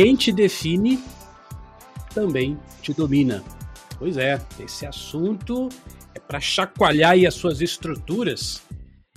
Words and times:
quem 0.00 0.14
te 0.14 0.30
define 0.30 0.96
também 2.14 2.56
te 2.80 2.94
domina. 2.94 3.42
Pois 3.98 4.16
é, 4.16 4.40
esse 4.60 4.86
assunto 4.86 5.68
é 6.14 6.20
para 6.20 6.38
chacoalhar 6.38 7.10
aí 7.14 7.26
as 7.26 7.34
suas 7.34 7.60
estruturas 7.60 8.62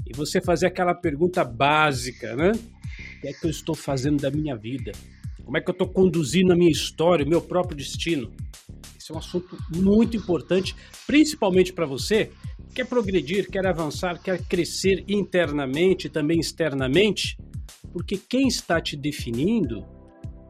e 0.07 0.12
você 0.12 0.41
fazer 0.41 0.65
aquela 0.65 0.96
pergunta 0.96 1.44
básica, 1.44 2.36
né? 2.36 2.54
O 2.54 3.21
que 3.21 3.28
é 3.28 3.31
que 3.31 3.46
eu 3.46 3.52
estou 3.52 3.75
fazendo 3.75 4.20
da 4.20 4.31
minha 4.31 4.55
vida? 4.55 4.91
Como 5.46 5.55
é 5.55 5.62
que 5.62 5.70
eu 5.70 5.73
estou 5.73 5.88
conduzindo 5.88 6.51
a 6.51 6.55
minha 6.55 6.71
história, 6.71 7.23
o 7.23 7.29
meu 7.29 7.43
próprio 7.43 7.77
destino? 7.77 8.31
Esse 8.99 9.11
é 9.11 9.13
um 9.13 9.19
assunto 9.19 9.55
muito 9.69 10.17
importante, 10.17 10.75
principalmente 11.05 11.71
para 11.71 11.85
você 11.85 12.31
que 12.69 12.73
quer 12.77 12.87
progredir, 12.87 13.51
quer 13.51 13.67
avançar, 13.67 14.19
quer 14.19 14.41
crescer 14.45 15.05
internamente 15.07 16.07
e 16.07 16.09
também 16.09 16.39
externamente, 16.39 17.38
porque 17.93 18.17
quem 18.17 18.48
está 18.48 18.81
te 18.81 18.98
definindo, 18.98 19.85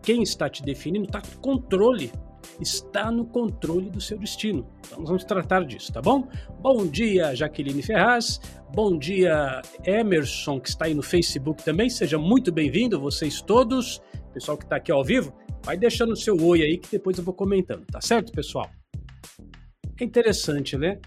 quem 0.02 0.24
está 0.24 0.50
te 0.50 0.64
definindo 0.64 1.06
está 1.06 1.22
com 1.22 1.40
controle 1.42 2.12
está 2.60 3.12
no 3.12 3.26
controle 3.26 3.90
do 3.90 4.02
seu 4.02 4.18
destino. 4.18 4.68
Então 4.86 5.00
nós 5.00 5.08
vamos 5.08 5.24
tratar 5.24 5.66
disso, 5.66 5.92
tá 5.92 6.02
bom? 6.02 6.28
Bom 6.60 6.86
dia, 6.86 7.36
Jaqueline 7.36 7.82
Ferraz. 7.82 8.40
Bom 8.74 8.98
dia, 8.98 9.62
Emerson, 9.86 10.60
que 10.60 10.70
está 10.70 10.86
aí 10.86 10.94
no 10.94 11.02
Facebook 11.02 11.64
também. 11.64 11.90
Seja 11.90 12.18
muito 12.18 12.52
bem-vindo, 12.52 13.00
vocês 13.00 13.42
todos. 13.42 14.02
Pessoal 14.34 14.58
que 14.58 14.64
está 14.64 14.78
aqui 14.78 14.92
ao 14.92 15.04
vivo, 15.04 15.34
vai 15.64 15.78
deixando 15.78 16.14
o 16.14 16.16
seu 16.16 16.42
oi 16.42 16.62
aí 16.62 16.78
que 16.78 16.90
depois 16.92 17.18
eu 17.18 17.24
vou 17.24 17.34
comentando, 17.34 17.86
tá 17.86 18.00
certo, 18.00 18.32
pessoal? 18.32 18.70
É 20.00 20.04
interessante, 20.04 20.78
né? 20.78 21.00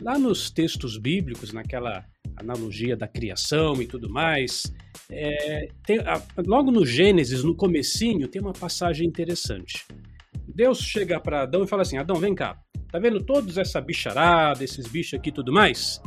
Lá 0.00 0.18
nos 0.18 0.50
textos 0.50 0.98
bíblicos, 0.98 1.52
naquela 1.52 2.04
analogia 2.42 2.96
da 2.96 3.08
criação 3.08 3.80
e 3.80 3.86
tudo 3.86 4.10
mais, 4.10 4.72
é, 5.10 5.68
tem, 5.86 5.98
a, 6.00 6.20
logo 6.46 6.70
no 6.70 6.84
Gênesis, 6.84 7.42
no 7.42 7.54
comecinho, 7.54 8.28
tem 8.28 8.40
uma 8.40 8.52
passagem 8.52 9.06
interessante. 9.06 9.86
Deus 10.54 10.78
chega 10.80 11.18
para 11.18 11.42
Adão 11.42 11.64
e 11.64 11.66
fala 11.66 11.82
assim: 11.82 11.98
Adão, 11.98 12.16
vem 12.16 12.34
cá. 12.34 12.58
Tá 12.90 12.98
vendo 12.98 13.22
todos 13.22 13.56
essa 13.56 13.80
bicharada, 13.80 14.62
esses 14.62 14.86
bichos 14.86 15.14
aqui 15.14 15.30
e 15.30 15.32
tudo 15.32 15.50
mais? 15.50 16.00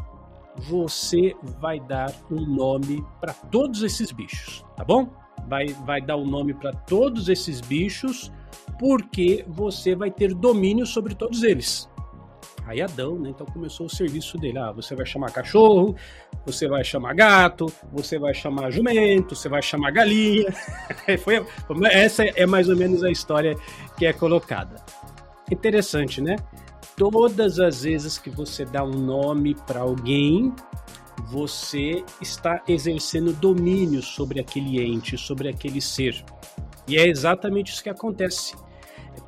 Você 0.57 1.35
vai 1.59 1.79
dar 1.79 2.13
um 2.31 2.45
nome 2.45 3.03
para 3.19 3.33
todos 3.33 3.81
esses 3.81 4.11
bichos, 4.11 4.63
tá 4.77 4.83
bom? 4.83 5.11
Vai, 5.47 5.67
vai 5.85 5.99
dar 5.99 6.15
um 6.15 6.25
nome 6.25 6.53
para 6.53 6.71
todos 6.71 7.27
esses 7.27 7.59
bichos, 7.59 8.31
porque 8.79 9.43
você 9.47 9.95
vai 9.95 10.11
ter 10.11 10.33
domínio 10.33 10.85
sobre 10.85 11.15
todos 11.15 11.43
eles. 11.43 11.89
Aí 12.65 12.81
Adão, 12.81 13.19
né? 13.19 13.29
Então 13.29 13.45
começou 13.45 13.85
o 13.85 13.89
serviço 13.89 14.37
dele. 14.37 14.57
Ah, 14.57 14.71
você 14.71 14.95
vai 14.95 15.05
chamar 15.05 15.31
cachorro, 15.31 15.95
você 16.45 16.67
vai 16.67 16.83
chamar 16.83 17.13
gato, 17.13 17.71
você 17.91 18.17
vai 18.17 18.33
chamar 18.33 18.71
jumento, 18.71 19.35
você 19.35 19.47
vai 19.47 19.61
chamar 19.61 19.91
galinha. 19.91 20.51
Foi, 21.23 21.45
essa 21.91 22.23
é 22.23 22.45
mais 22.45 22.67
ou 22.67 22.75
menos 22.75 23.03
a 23.03 23.11
história 23.11 23.55
que 23.97 24.05
é 24.05 24.13
colocada. 24.13 24.83
Interessante, 25.51 26.21
né? 26.21 26.35
Todas 26.97 27.59
as 27.59 27.83
vezes 27.83 28.17
que 28.17 28.29
você 28.29 28.65
dá 28.65 28.83
um 28.83 28.97
nome 28.97 29.53
para 29.67 29.81
alguém, 29.81 30.53
você 31.27 32.03
está 32.21 32.63
exercendo 32.67 33.33
domínio 33.33 34.01
sobre 34.01 34.39
aquele 34.39 34.81
ente, 34.81 35.17
sobre 35.17 35.49
aquele 35.49 35.81
ser. 35.81 36.23
E 36.87 36.97
é 36.97 37.07
exatamente 37.07 37.71
isso 37.71 37.83
que 37.83 37.89
acontece. 37.89 38.55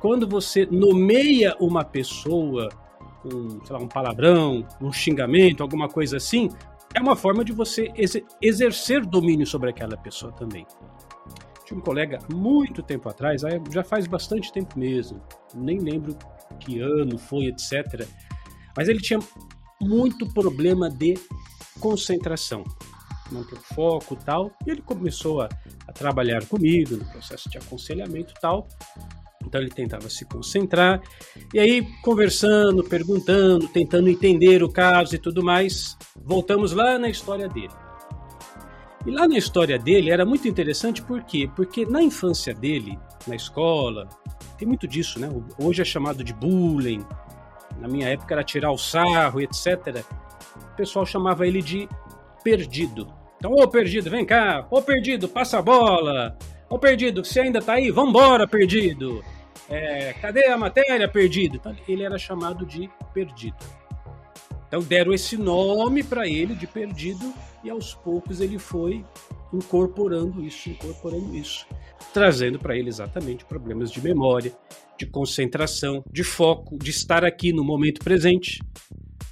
Quando 0.00 0.28
você 0.28 0.66
nomeia 0.70 1.56
uma 1.58 1.84
pessoa, 1.84 2.68
um, 3.24 3.60
lá, 3.70 3.78
um 3.78 3.88
palavrão, 3.88 4.66
um 4.80 4.92
xingamento, 4.92 5.62
alguma 5.62 5.88
coisa 5.88 6.16
assim, 6.16 6.48
é 6.94 7.00
uma 7.00 7.16
forma 7.16 7.44
de 7.44 7.52
você 7.52 7.92
exercer 8.40 9.04
domínio 9.04 9.46
sobre 9.46 9.70
aquela 9.70 9.96
pessoa 9.96 10.32
também. 10.32 10.66
Tinha 11.64 11.78
um 11.78 11.82
colega 11.82 12.18
muito 12.32 12.82
tempo 12.82 13.08
atrás, 13.08 13.42
já 13.70 13.84
faz 13.84 14.06
bastante 14.06 14.50
tempo 14.50 14.78
mesmo, 14.78 15.20
nem 15.54 15.78
lembro 15.78 16.16
que 16.60 16.80
ano 16.80 17.18
foi, 17.18 17.46
etc. 17.46 18.06
Mas 18.76 18.88
ele 18.88 19.00
tinha 19.00 19.18
muito 19.80 20.26
problema 20.32 20.88
de 20.90 21.14
concentração, 21.78 22.64
não 23.30 23.44
ter 23.44 23.58
foco 23.74 24.16
tal. 24.16 24.50
E 24.66 24.70
ele 24.70 24.82
começou 24.82 25.42
a, 25.42 25.48
a 25.86 25.92
trabalhar 25.92 26.44
comigo 26.46 26.96
no 26.96 27.04
processo 27.04 27.48
de 27.50 27.58
aconselhamento 27.58 28.32
tal. 28.40 28.66
Então 29.48 29.60
ele 29.60 29.70
tentava 29.70 30.08
se 30.10 30.26
concentrar. 30.26 31.00
E 31.52 31.58
aí, 31.58 31.82
conversando, 32.02 32.84
perguntando, 32.84 33.66
tentando 33.68 34.08
entender 34.08 34.62
o 34.62 34.70
caso 34.70 35.14
e 35.14 35.18
tudo 35.18 35.42
mais, 35.42 35.96
voltamos 36.22 36.72
lá 36.72 36.98
na 36.98 37.08
história 37.08 37.48
dele. 37.48 37.72
E 39.06 39.10
lá 39.10 39.26
na 39.26 39.38
história 39.38 39.78
dele 39.78 40.10
era 40.10 40.26
muito 40.26 40.46
interessante 40.46 41.02
por 41.02 41.22
quê? 41.22 41.50
Porque 41.56 41.86
na 41.86 42.02
infância 42.02 42.52
dele, 42.52 42.98
na 43.26 43.34
escola, 43.34 44.06
tem 44.58 44.68
muito 44.68 44.86
disso, 44.86 45.18
né? 45.18 45.30
Hoje 45.58 45.80
é 45.80 45.84
chamado 45.84 46.22
de 46.22 46.34
bullying. 46.34 47.04
Na 47.80 47.88
minha 47.88 48.08
época 48.08 48.34
era 48.34 48.44
tirar 48.44 48.70
o 48.70 48.76
sarro, 48.76 49.40
etc. 49.40 50.04
O 50.56 50.76
pessoal 50.76 51.06
chamava 51.06 51.46
ele 51.46 51.62
de 51.62 51.88
perdido. 52.44 53.10
Então, 53.38 53.52
ô 53.52 53.66
perdido, 53.66 54.10
vem 54.10 54.26
cá. 54.26 54.66
Ô 54.70 54.82
perdido, 54.82 55.26
passa 55.26 55.58
a 55.58 55.62
bola. 55.62 56.36
Ô 56.68 56.78
perdido, 56.78 57.24
você 57.24 57.40
ainda 57.40 57.62
tá 57.62 57.74
aí? 57.74 57.90
Vambora, 57.90 58.46
perdido. 58.46 59.24
É, 59.68 60.12
cadê 60.14 60.46
a 60.46 60.56
matéria? 60.56 61.08
Perdido. 61.08 61.56
Então, 61.56 61.76
ele 61.86 62.02
era 62.02 62.18
chamado 62.18 62.66
de 62.66 62.90
perdido. 63.12 63.56
Então 64.68 64.82
deram 64.82 65.14
esse 65.14 65.36
nome 65.36 66.04
para 66.04 66.28
ele 66.28 66.54
de 66.54 66.66
perdido 66.66 67.32
e 67.64 67.70
aos 67.70 67.94
poucos 67.94 68.38
ele 68.40 68.58
foi 68.58 69.04
incorporando 69.52 70.44
isso, 70.44 70.68
incorporando 70.68 71.34
isso, 71.34 71.66
trazendo 72.12 72.58
para 72.58 72.76
ele 72.76 72.88
exatamente 72.88 73.46
problemas 73.46 73.90
de 73.90 74.00
memória, 74.02 74.52
de 74.98 75.06
concentração, 75.06 76.04
de 76.12 76.22
foco, 76.22 76.78
de 76.78 76.90
estar 76.90 77.24
aqui 77.24 77.50
no 77.50 77.64
momento 77.64 78.04
presente. 78.04 78.62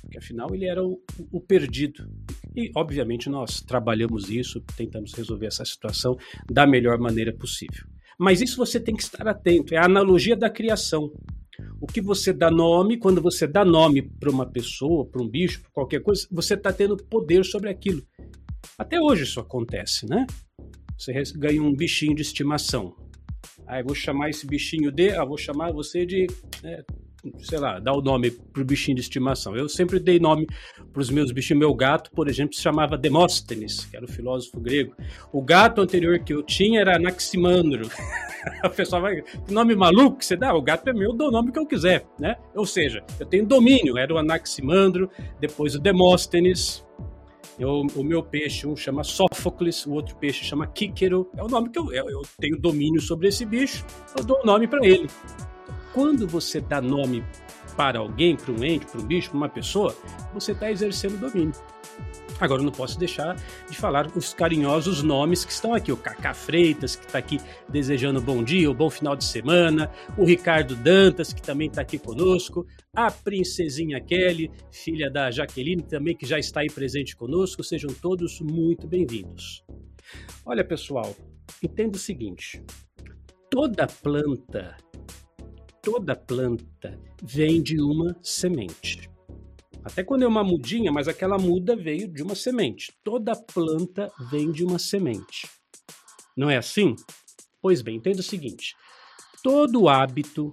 Porque 0.00 0.16
afinal 0.16 0.54
ele 0.54 0.64
era 0.64 0.82
o, 0.82 0.98
o 1.30 1.40
perdido. 1.40 2.08
E 2.54 2.72
obviamente 2.74 3.28
nós 3.28 3.60
trabalhamos 3.60 4.30
isso, 4.30 4.62
tentamos 4.74 5.12
resolver 5.12 5.46
essa 5.46 5.66
situação 5.66 6.16
da 6.50 6.66
melhor 6.66 6.98
maneira 6.98 7.32
possível. 7.32 7.84
Mas 8.18 8.40
isso 8.40 8.56
você 8.56 8.80
tem 8.80 8.94
que 8.94 9.02
estar 9.02 9.26
atento, 9.28 9.74
é 9.74 9.78
a 9.78 9.84
analogia 9.84 10.36
da 10.36 10.48
criação. 10.48 11.12
O 11.80 11.86
que 11.86 12.00
você 12.00 12.32
dá 12.32 12.50
nome, 12.50 12.96
quando 12.96 13.20
você 13.20 13.46
dá 13.46 13.64
nome 13.64 14.02
para 14.02 14.30
uma 14.30 14.46
pessoa, 14.46 15.06
para 15.06 15.22
um 15.22 15.28
bicho, 15.28 15.60
para 15.62 15.70
qualquer 15.70 16.00
coisa, 16.00 16.26
você 16.30 16.54
está 16.54 16.72
tendo 16.72 16.96
poder 16.96 17.44
sobre 17.44 17.68
aquilo. 17.68 18.02
Até 18.78 19.00
hoje 19.00 19.24
isso 19.24 19.40
acontece, 19.40 20.06
né? 20.06 20.26
Você 20.98 21.12
ganha 21.34 21.62
um 21.62 21.74
bichinho 21.74 22.14
de 22.14 22.22
estimação. 22.22 22.94
Ah, 23.66 23.82
vou 23.82 23.94
chamar 23.94 24.30
esse 24.30 24.46
bichinho 24.46 24.90
de. 24.90 25.10
Ah, 25.10 25.24
vou 25.24 25.36
chamar 25.36 25.72
você 25.72 26.06
de. 26.06 26.26
É, 26.62 26.84
sei 27.38 27.58
lá, 27.58 27.78
dar 27.78 27.92
o 27.92 28.02
nome 28.02 28.30
pro 28.30 28.64
bichinho 28.64 28.96
de 28.96 29.02
estimação. 29.02 29.56
Eu 29.56 29.68
sempre 29.68 29.98
dei 29.98 30.18
nome 30.18 30.46
para 30.92 31.00
os 31.00 31.10
meus 31.10 31.32
bichinhos. 31.32 31.60
Meu 31.60 31.74
gato, 31.74 32.10
por 32.10 32.28
exemplo, 32.28 32.54
se 32.54 32.62
chamava 32.62 32.96
Demóstenes, 32.96 33.84
que 33.84 33.96
era 33.96 34.04
o 34.04 34.08
filósofo 34.08 34.60
grego. 34.60 34.94
O 35.32 35.42
gato 35.42 35.80
anterior 35.80 36.18
que 36.18 36.32
eu 36.32 36.42
tinha 36.42 36.80
era 36.80 36.96
Anaximandro. 36.96 37.88
o 38.64 38.70
pessoal 38.70 39.02
vai, 39.02 39.22
que 39.22 39.52
nome 39.52 39.74
maluco 39.74 40.18
que 40.18 40.26
você 40.26 40.36
dá? 40.36 40.54
O 40.54 40.62
gato 40.62 40.88
é 40.88 40.92
meu, 40.92 41.10
eu 41.10 41.16
dou 41.16 41.28
o 41.28 41.32
nome 41.32 41.52
que 41.52 41.58
eu 41.58 41.66
quiser, 41.66 42.06
né? 42.18 42.36
Ou 42.54 42.66
seja, 42.66 43.04
eu 43.18 43.26
tenho 43.26 43.46
domínio. 43.46 43.98
Era 43.98 44.14
o 44.14 44.18
Anaximandro, 44.18 45.10
depois 45.40 45.74
o 45.74 45.80
Demóstenes, 45.80 46.84
eu, 47.58 47.86
o 47.94 48.04
meu 48.04 48.22
peixe, 48.22 48.66
um 48.66 48.76
chama 48.76 49.02
Sófocles, 49.02 49.86
o 49.86 49.92
outro 49.92 50.16
peixe 50.16 50.44
chama 50.44 50.66
Kíquero. 50.66 51.30
É 51.36 51.42
o 51.42 51.48
nome 51.48 51.70
que 51.70 51.78
eu, 51.78 51.92
eu, 51.92 52.08
eu 52.10 52.22
tenho 52.38 52.58
domínio 52.58 53.00
sobre 53.00 53.28
esse 53.28 53.44
bicho, 53.44 53.84
eu 54.16 54.24
dou 54.24 54.40
o 54.42 54.46
nome 54.46 54.66
para 54.66 54.86
ele 54.86 55.08
quando 55.96 56.28
você 56.28 56.60
dá 56.60 56.78
nome 56.78 57.24
para 57.74 58.00
alguém, 58.00 58.36
para 58.36 58.52
um 58.52 58.62
ente, 58.62 58.84
para 58.84 59.00
um 59.00 59.06
bicho, 59.06 59.30
para 59.30 59.38
uma 59.38 59.48
pessoa, 59.48 59.96
você 60.34 60.52
está 60.52 60.70
exercendo 60.70 61.18
domínio. 61.18 61.54
Agora, 62.38 62.62
não 62.62 62.70
posso 62.70 62.98
deixar 62.98 63.34
de 63.66 63.74
falar 63.78 64.14
os 64.14 64.34
carinhosos 64.34 65.02
nomes 65.02 65.42
que 65.42 65.52
estão 65.52 65.72
aqui. 65.72 65.90
O 65.90 65.96
Cacá 65.96 66.34
Freitas, 66.34 66.96
que 66.96 67.06
está 67.06 67.18
aqui 67.18 67.40
desejando 67.66 68.20
bom 68.20 68.44
dia, 68.44 68.70
um 68.70 68.74
bom 68.74 68.90
final 68.90 69.16
de 69.16 69.24
semana. 69.24 69.90
O 70.18 70.26
Ricardo 70.26 70.76
Dantas, 70.76 71.32
que 71.32 71.40
também 71.40 71.68
está 71.68 71.80
aqui 71.80 71.98
conosco. 71.98 72.66
A 72.94 73.10
Princesinha 73.10 73.98
Kelly, 73.98 74.50
filha 74.70 75.10
da 75.10 75.30
Jaqueline, 75.30 75.82
também 75.82 76.14
que 76.14 76.26
já 76.26 76.38
está 76.38 76.60
aí 76.60 76.68
presente 76.68 77.16
conosco. 77.16 77.64
Sejam 77.64 77.90
todos 78.02 78.38
muito 78.42 78.86
bem-vindos. 78.86 79.64
Olha, 80.44 80.62
pessoal, 80.62 81.16
entenda 81.62 81.96
o 81.96 81.98
seguinte: 81.98 82.62
toda 83.50 83.86
planta 83.86 84.76
toda 85.86 86.16
planta 86.16 87.00
vem 87.22 87.62
de 87.62 87.80
uma 87.80 88.18
semente. 88.20 89.08
Até 89.84 90.02
quando 90.02 90.24
é 90.24 90.26
uma 90.26 90.42
mudinha, 90.42 90.90
mas 90.90 91.06
aquela 91.06 91.38
muda 91.38 91.76
veio 91.76 92.08
de 92.08 92.24
uma 92.24 92.34
semente. 92.34 92.92
Toda 93.04 93.36
planta 93.36 94.10
vem 94.28 94.50
de 94.50 94.64
uma 94.64 94.80
semente. 94.80 95.48
Não 96.36 96.50
é 96.50 96.56
assim? 96.56 96.96
Pois 97.62 97.82
bem, 97.82 97.98
entenda 97.98 98.18
o 98.18 98.24
seguinte: 98.24 98.74
todo 99.44 99.88
hábito, 99.88 100.50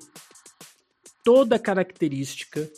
toda 1.25 1.57
característica, 1.57 2.71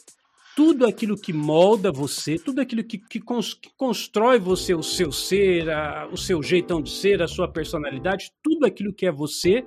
tudo 0.56 0.86
aquilo 0.86 1.18
que 1.18 1.34
molda 1.34 1.92
você, 1.92 2.40
tudo 2.40 2.62
aquilo 2.62 2.86
que, 2.86 3.00
que, 3.00 3.20
cons, 3.20 3.54
que 3.54 3.70
constrói 3.76 4.40
você, 4.40 4.74
o 4.74 4.82
seu 4.82 5.12
ser, 5.12 5.70
a, 5.70 6.08
o 6.08 6.16
seu 6.16 6.42
jeitão 6.42 6.82
de 6.82 6.90
ser, 6.90 7.22
a 7.22 7.28
sua 7.28 7.52
personalidade, 7.52 8.32
tudo 8.42 8.66
aquilo 8.66 8.94
que 8.94 9.06
é 9.06 9.12
você, 9.12 9.66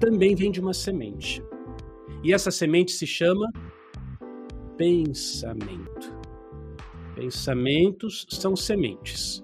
também 0.00 0.34
vem 0.34 0.50
de 0.50 0.60
uma 0.60 0.74
semente. 0.74 1.40
E 2.22 2.32
essa 2.32 2.50
semente 2.50 2.92
se 2.92 3.06
chama 3.06 3.50
pensamento. 4.76 6.16
Pensamentos 7.14 8.26
são 8.30 8.54
sementes. 8.54 9.42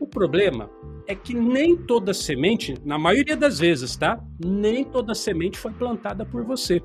O 0.00 0.06
problema 0.06 0.70
é 1.06 1.14
que 1.14 1.34
nem 1.34 1.76
toda 1.76 2.14
semente, 2.14 2.74
na 2.84 2.98
maioria 2.98 3.36
das 3.36 3.58
vezes, 3.58 3.96
tá? 3.96 4.18
Nem 4.42 4.84
toda 4.84 5.14
semente 5.14 5.58
foi 5.58 5.72
plantada 5.72 6.24
por 6.24 6.44
você. 6.44 6.82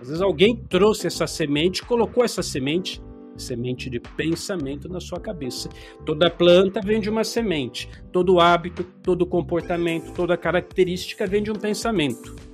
Às 0.00 0.08
vezes 0.08 0.22
alguém 0.22 0.56
trouxe 0.56 1.06
essa 1.06 1.26
semente, 1.26 1.84
colocou 1.84 2.24
essa 2.24 2.42
semente, 2.42 3.02
semente 3.36 3.90
de 3.90 4.00
pensamento 4.00 4.88
na 4.88 5.00
sua 5.00 5.20
cabeça. 5.20 5.68
Toda 6.06 6.30
planta 6.30 6.80
vem 6.80 7.00
de 7.00 7.10
uma 7.10 7.24
semente. 7.24 7.88
Todo 8.10 8.40
hábito, 8.40 8.84
todo 9.02 9.26
comportamento, 9.26 10.12
toda 10.14 10.36
característica 10.36 11.26
vem 11.26 11.42
de 11.42 11.50
um 11.50 11.56
pensamento. 11.56 12.47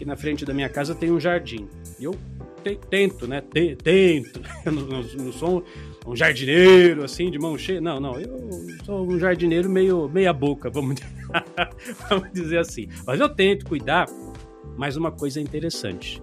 Aqui 0.00 0.06
na 0.06 0.16
frente 0.16 0.46
da 0.46 0.54
minha 0.54 0.68
casa 0.70 0.94
tem 0.94 1.12
um 1.12 1.20
jardim. 1.20 1.68
E 1.98 2.04
eu 2.04 2.16
tento, 2.88 3.28
né? 3.28 3.42
Tento. 3.42 4.40
Eu 4.64 4.72
não, 4.72 5.02
não, 5.02 5.30
sou 5.30 5.62
um 6.06 6.16
jardineiro, 6.16 7.04
assim, 7.04 7.30
de 7.30 7.38
mão 7.38 7.58
cheia. 7.58 7.82
Não, 7.82 8.00
não, 8.00 8.18
eu 8.18 8.66
sou 8.86 9.06
um 9.06 9.18
jardineiro 9.18 9.68
meio 9.68 10.08
meia 10.08 10.32
boca, 10.32 10.70
vamos, 10.70 11.00
vamos 12.08 12.32
dizer 12.32 12.60
assim. 12.60 12.88
Mas 13.06 13.20
eu 13.20 13.28
tento 13.28 13.66
cuidar. 13.66 14.06
Mas 14.74 14.96
uma 14.96 15.12
coisa 15.12 15.38
interessante. 15.38 16.22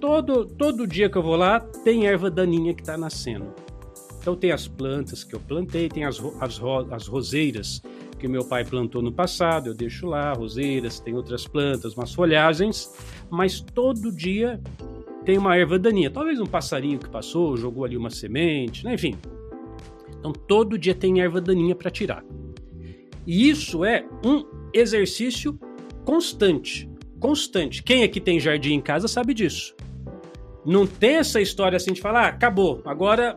Todo, 0.00 0.44
todo 0.44 0.84
dia 0.84 1.08
que 1.08 1.16
eu 1.16 1.22
vou 1.22 1.36
lá, 1.36 1.60
tem 1.60 2.08
erva 2.08 2.28
daninha 2.28 2.74
que 2.74 2.82
está 2.82 2.98
nascendo. 2.98 3.54
Então 4.20 4.34
tem 4.34 4.50
as 4.50 4.66
plantas 4.66 5.22
que 5.22 5.32
eu 5.32 5.38
plantei, 5.38 5.88
tem 5.88 6.04
as, 6.04 6.20
as, 6.40 6.60
as 6.90 7.06
roseiras 7.06 7.80
que 8.22 8.28
meu 8.28 8.44
pai 8.44 8.64
plantou 8.64 9.02
no 9.02 9.10
passado, 9.10 9.66
eu 9.66 9.74
deixo 9.74 10.06
lá, 10.06 10.32
roseiras, 10.32 11.00
tem 11.00 11.12
outras 11.12 11.44
plantas, 11.44 11.96
umas 11.96 12.14
folhagens, 12.14 12.88
mas 13.28 13.60
todo 13.60 14.12
dia 14.12 14.60
tem 15.24 15.36
uma 15.36 15.56
erva 15.56 15.76
daninha. 15.76 16.08
Talvez 16.08 16.38
um 16.38 16.46
passarinho 16.46 17.00
que 17.00 17.10
passou, 17.10 17.56
jogou 17.56 17.84
ali 17.84 17.96
uma 17.96 18.10
semente, 18.10 18.84
né? 18.84 18.94
enfim. 18.94 19.16
Então 20.20 20.30
todo 20.30 20.78
dia 20.78 20.94
tem 20.94 21.20
erva 21.20 21.40
daninha 21.40 21.74
para 21.74 21.90
tirar. 21.90 22.24
E 23.26 23.50
isso 23.50 23.84
é 23.84 24.06
um 24.24 24.44
exercício 24.72 25.58
constante. 26.04 26.88
Constante. 27.18 27.82
Quem 27.82 28.04
aqui 28.04 28.20
tem 28.20 28.38
jardim 28.38 28.74
em 28.74 28.80
casa 28.80 29.08
sabe 29.08 29.34
disso. 29.34 29.74
Não 30.64 30.86
tem 30.86 31.16
essa 31.16 31.40
história 31.40 31.74
assim 31.74 31.92
de 31.92 32.00
falar, 32.00 32.26
ah, 32.26 32.28
acabou, 32.28 32.80
agora 32.84 33.36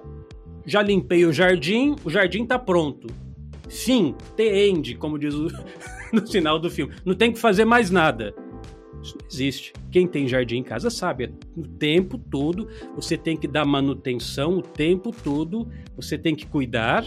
já 0.63 0.83
limpei 0.83 1.25
o 1.25 1.33
jardim, 1.33 1.95
o 2.03 2.09
jardim 2.09 2.43
está 2.43 2.59
pronto. 2.59 3.24
Fim, 3.75 4.15
the 4.37 4.67
end, 4.67 4.95
como 4.95 5.19
diz 5.19 5.33
o, 5.33 5.47
no 6.13 6.25
final 6.25 6.57
do 6.57 6.69
filme. 6.69 6.93
Não 7.03 7.13
tem 7.13 7.31
que 7.31 7.39
fazer 7.39 7.65
mais 7.65 7.91
nada. 7.91 8.33
Isso 9.01 9.17
não 9.19 9.27
existe. 9.27 9.73
Quem 9.91 10.07
tem 10.07 10.27
jardim 10.27 10.57
em 10.57 10.63
casa 10.63 10.89
sabe, 10.89 11.33
o 11.55 11.61
tempo 11.61 12.17
todo 12.17 12.67
você 12.95 13.17
tem 13.17 13.37
que 13.37 13.47
dar 13.47 13.65
manutenção, 13.65 14.57
o 14.57 14.61
tempo 14.61 15.11
todo 15.11 15.67
você 15.95 16.17
tem 16.17 16.33
que 16.33 16.45
cuidar. 16.45 17.05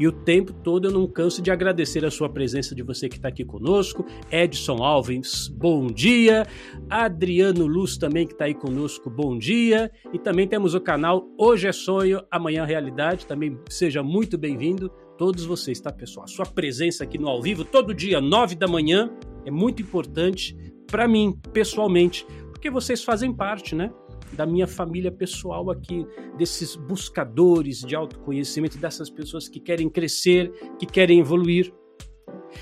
E 0.00 0.08
o 0.08 0.12
tempo 0.12 0.54
todo 0.54 0.88
eu 0.88 0.90
não 0.90 1.06
canso 1.06 1.42
de 1.42 1.50
agradecer 1.50 2.06
a 2.06 2.10
sua 2.10 2.26
presença 2.26 2.74
de 2.74 2.82
você 2.82 3.06
que 3.06 3.16
está 3.16 3.28
aqui 3.28 3.44
conosco. 3.44 4.02
Edson 4.32 4.82
Alves, 4.82 5.46
bom 5.46 5.88
dia. 5.88 6.46
Adriano 6.88 7.66
Luz 7.66 7.98
também 7.98 8.26
que 8.26 8.32
está 8.32 8.46
aí 8.46 8.54
conosco, 8.54 9.10
bom 9.10 9.36
dia. 9.36 9.92
E 10.10 10.18
também 10.18 10.48
temos 10.48 10.72
o 10.72 10.80
canal 10.80 11.28
Hoje 11.36 11.68
é 11.68 11.72
Sonho, 11.72 12.22
Amanhã 12.30 12.62
é 12.62 12.66
Realidade. 12.66 13.26
Também 13.26 13.58
seja 13.68 14.02
muito 14.02 14.38
bem-vindo. 14.38 14.90
Todos 15.18 15.44
vocês, 15.44 15.78
tá, 15.78 15.92
pessoal? 15.92 16.24
A 16.24 16.28
sua 16.28 16.46
presença 16.46 17.04
aqui 17.04 17.18
no 17.18 17.28
ao 17.28 17.42
vivo, 17.42 17.62
todo 17.62 17.92
dia, 17.92 18.22
nove 18.22 18.54
da 18.54 18.66
manhã, 18.66 19.10
é 19.44 19.50
muito 19.50 19.82
importante 19.82 20.56
para 20.86 21.06
mim, 21.06 21.38
pessoalmente, 21.52 22.26
porque 22.50 22.70
vocês 22.70 23.04
fazem 23.04 23.34
parte, 23.34 23.74
né? 23.74 23.92
Da 24.32 24.46
minha 24.46 24.66
família 24.66 25.10
pessoal 25.10 25.70
aqui, 25.70 26.06
desses 26.36 26.76
buscadores 26.76 27.80
de 27.80 27.94
autoconhecimento, 27.94 28.78
dessas 28.78 29.10
pessoas 29.10 29.48
que 29.48 29.60
querem 29.60 29.88
crescer, 29.88 30.50
que 30.78 30.86
querem 30.86 31.20
evoluir. 31.20 31.72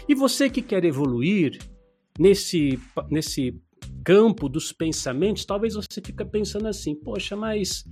E 0.09 0.15
você 0.15 0.51
que 0.51 0.63
quer 0.63 0.85
evoluir 0.85 1.59
nesse, 2.19 2.79
nesse 3.11 3.61
campo 4.05 4.49
dos 4.49 4.73
pensamentos, 4.73 5.45
talvez 5.45 5.75
você 5.75 6.01
fique 6.05 6.25
pensando 6.25 6.67
assim: 6.67 6.95
poxa, 6.95 7.37
mas 7.37 7.85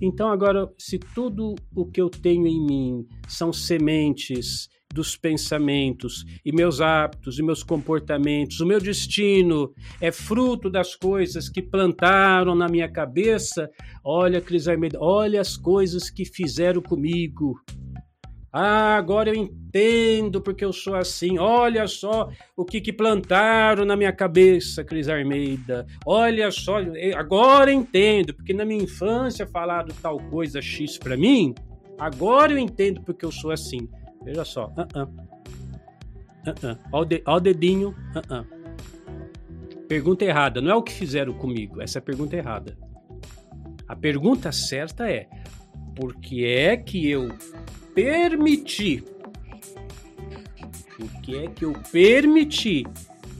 então 0.00 0.28
agora, 0.28 0.68
se 0.76 0.98
tudo 0.98 1.54
o 1.74 1.86
que 1.86 2.00
eu 2.00 2.10
tenho 2.10 2.46
em 2.46 2.66
mim 2.66 3.06
são 3.28 3.52
sementes 3.52 4.68
dos 4.92 5.16
pensamentos 5.16 6.24
e 6.44 6.52
meus 6.52 6.80
hábitos 6.80 7.38
e 7.38 7.42
meus 7.42 7.62
comportamentos, 7.62 8.60
o 8.60 8.66
meu 8.66 8.78
destino 8.78 9.72
é 10.00 10.12
fruto 10.12 10.68
das 10.68 10.94
coisas 10.94 11.48
que 11.48 11.62
plantaram 11.62 12.54
na 12.54 12.68
minha 12.68 12.88
cabeça. 12.88 13.70
Olha, 14.04 14.40
Cris 14.40 14.68
Armeida, 14.68 14.98
olha 15.00 15.40
as 15.40 15.56
coisas 15.56 16.10
que 16.10 16.24
fizeram 16.24 16.82
comigo. 16.82 17.54
Ah, 18.52 18.96
agora 18.96 19.30
eu 19.30 19.34
entendo 19.34 20.42
porque 20.42 20.62
eu 20.62 20.74
sou 20.74 20.94
assim. 20.94 21.38
Olha 21.38 21.86
só 21.86 22.28
o 22.54 22.66
que, 22.66 22.82
que 22.82 22.92
plantaram 22.92 23.86
na 23.86 23.96
minha 23.96 24.12
cabeça, 24.12 24.84
Cris 24.84 25.08
Armeida. 25.08 25.86
Olha 26.04 26.50
só, 26.50 26.76
agora 27.16 27.72
entendo 27.72 28.34
porque 28.34 28.52
na 28.52 28.66
minha 28.66 28.84
infância 28.84 29.46
falaram 29.46 29.88
tal 30.02 30.18
coisa 30.18 30.60
X 30.60 30.98
para 30.98 31.16
mim. 31.16 31.54
Agora 31.98 32.52
eu 32.52 32.58
entendo 32.58 33.00
porque 33.00 33.24
eu 33.24 33.32
sou 33.32 33.50
assim. 33.50 33.88
Veja 34.24 34.44
só. 34.44 34.66
Uh 34.66 34.86
-uh. 34.94 35.08
Uh 36.46 36.54
-uh. 36.54 36.78
Olha, 36.92 37.02
o 37.02 37.04
de, 37.04 37.22
o 37.26 37.40
dedinho. 37.40 37.88
Uh 38.14 38.20
-uh. 38.20 38.62
Pergunta 39.88 40.24
errada. 40.24 40.60
Não 40.60 40.70
é 40.70 40.74
o 40.74 40.82
que 40.82 40.92
fizeram 40.92 41.32
comigo. 41.32 41.80
Essa 41.80 41.98
é 41.98 42.00
a 42.00 42.02
pergunta 42.02 42.36
errada. 42.36 42.76
A 43.86 43.96
pergunta 43.96 44.50
certa 44.52 45.10
é: 45.10 45.28
por 45.94 46.14
que 46.16 46.44
é 46.44 46.76
que 46.76 47.10
eu 47.10 47.30
permiti? 47.94 49.04
Por 50.96 51.20
que 51.20 51.36
é 51.36 51.46
que 51.48 51.64
eu 51.64 51.74
permiti 51.90 52.86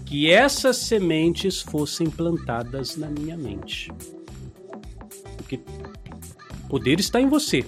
que 0.04 0.30
essas 0.30 0.76
sementes 0.76 1.62
fossem 1.62 2.10
plantadas 2.10 2.96
na 2.96 3.08
minha 3.08 3.36
mente? 3.36 3.90
Porque 5.36 5.60
poder 6.68 7.00
está 7.00 7.20
em 7.20 7.28
você. 7.28 7.64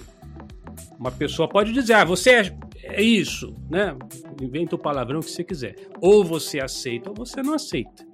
Uma 0.99 1.11
pessoa 1.11 1.47
pode 1.47 1.73
dizer: 1.73 1.93
ah, 1.93 2.05
você 2.05 2.29
é 2.31 2.57
é 2.87 3.01
isso, 3.01 3.53
né? 3.69 3.97
Inventa 4.41 4.75
o 4.75 4.79
palavrão 4.79 5.19
que 5.19 5.31
você 5.31 5.43
quiser. 5.43 5.75
Ou 5.99 6.23
você 6.23 6.59
aceita 6.59 7.09
ou 7.09 7.15
você 7.15 7.41
não 7.41 7.53
aceita. 7.53 8.05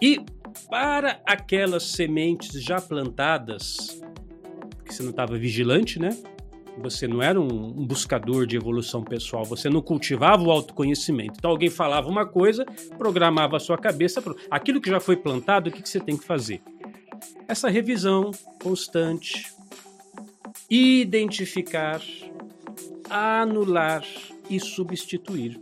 E 0.00 0.24
para 0.70 1.20
aquelas 1.26 1.82
sementes 1.82 2.62
já 2.62 2.80
plantadas, 2.80 4.00
que 4.84 4.94
você 4.94 5.02
não 5.02 5.10
estava 5.10 5.36
vigilante, 5.36 5.98
né? 5.98 6.10
Você 6.78 7.06
não 7.06 7.22
era 7.22 7.40
um, 7.40 7.86
buscador 7.86 8.46
de 8.46 8.56
evolução 8.56 9.02
pessoal, 9.02 9.44
você 9.44 9.68
não 9.68 9.80
cultivava 9.80 10.42
o 10.42 10.50
autoconhecimento. 10.50 11.34
Então 11.38 11.50
alguém 11.50 11.70
falava 11.70 12.08
uma 12.08 12.26
coisa, 12.26 12.64
programava 12.98 13.56
a 13.56 13.60
sua 13.60 13.78
cabeça. 13.78 14.22
Aquilo 14.50 14.80
que 14.80 14.90
já 14.90 15.00
foi 15.00 15.16
plantado, 15.16 15.70
o 15.70 15.72
que, 15.72 15.82
que 15.82 15.88
você 15.88 16.00
tem 16.00 16.16
que 16.16 16.24
fazer? 16.24 16.60
Essa 17.46 17.68
revisão 17.68 18.30
constante, 18.62 19.52
identificar 20.68 22.00
anular 23.10 24.04
e 24.48 24.58
substituir. 24.60 25.60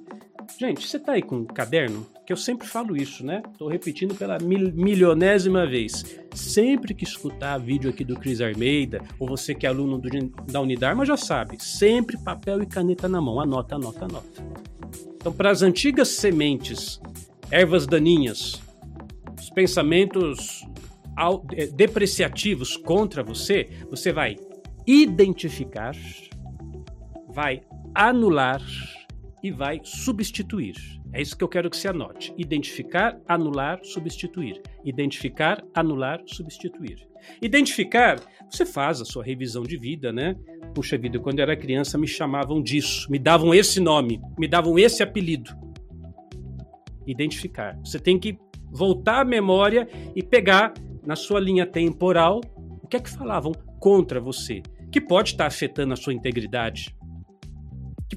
Gente, 0.59 0.87
você 0.87 0.97
está 0.97 1.13
aí 1.13 1.23
com 1.23 1.37
um 1.37 1.45
caderno? 1.45 2.07
Que 2.27 2.33
eu 2.33 2.37
sempre 2.37 2.67
falo 2.67 2.97
isso, 2.97 3.25
né? 3.25 3.43
Estou 3.51 3.69
repetindo 3.69 4.15
pela 4.15 4.39
mil, 4.39 4.73
milionésima 4.73 5.67
vez. 5.67 6.21
Sempre 6.35 6.95
que 6.95 7.05
escutar 7.05 7.59
vídeo 7.59 7.91
aqui 7.91 8.05
do 8.05 8.15
Cris 8.17 8.41
Armeida, 8.41 9.03
ou 9.19 9.27
você 9.27 9.55
que 9.55 9.67
é 9.67 9.69
aluno 9.69 9.99
do, 9.99 10.09
da 10.51 10.61
Unidarma 10.61 11.05
já 11.05 11.17
sabe, 11.17 11.63
sempre 11.63 12.17
papel 12.17 12.63
e 12.63 12.67
caneta 12.67 13.09
na 13.09 13.21
mão. 13.21 13.41
Anota, 13.41 13.77
anota, 13.77 14.05
anota. 14.05 14.47
Então, 15.17 15.33
para 15.33 15.51
as 15.51 15.63
antigas 15.63 16.09
sementes, 16.09 17.01
ervas 17.51 17.87
daninhas, 17.87 18.61
os 19.39 19.51
pensamentos 19.51 20.67
é, 21.53 21.67
depreciativos 21.67 22.77
contra 22.77 23.23
você, 23.23 23.69
você 23.91 24.13
vai 24.13 24.37
identificar 24.87 25.95
vai 27.33 27.63
anular 27.95 28.61
e 29.43 29.51
vai 29.51 29.81
substituir. 29.83 30.77
É 31.13 31.21
isso 31.21 31.37
que 31.37 31.45
eu 31.45 31.49
quero 31.49 31.69
que 31.69 31.77
você 31.77 31.89
anote. 31.89 32.33
Identificar, 32.39 33.21
anular, 33.29 33.81
substituir. 33.83 34.63
Identificar, 34.85 35.63
anular, 35.75 36.23
substituir. 36.27 37.07
Identificar, 37.41 38.21
você 38.49 38.65
faz 38.65 39.01
a 39.01 39.05
sua 39.05 39.23
revisão 39.23 39.63
de 39.63 39.77
vida, 39.77 40.13
né? 40.13 40.37
Puxa 40.75 40.97
vida, 40.97 41.19
quando 41.19 41.39
eu 41.39 41.43
era 41.43 41.57
criança 41.57 41.99
me 41.99 42.07
chamavam 42.07 42.63
disso, 42.63 43.11
me 43.11 43.19
davam 43.19 43.53
esse 43.55 43.79
nome, 43.79 44.21
me 44.39 44.49
davam 44.49 44.79
esse 44.79 45.03
apelido. 45.03 45.51
Identificar. 47.07 47.79
Você 47.85 47.99
tem 47.99 48.19
que 48.19 48.39
voltar 48.71 49.21
à 49.21 49.25
memória 49.25 49.87
e 50.17 50.23
pegar 50.23 50.73
na 51.05 51.17
sua 51.17 51.41
linha 51.41 51.67
temporal 51.67 52.41
o 52.83 52.87
que 52.87 52.97
é 52.97 53.01
que 53.01 53.11
falavam 53.11 53.53
contra 53.79 54.21
você, 54.21 54.63
que 54.91 55.01
pode 55.01 55.31
estar 55.31 55.47
afetando 55.47 55.93
a 55.93 55.97
sua 55.97 56.15
integridade, 56.15 56.95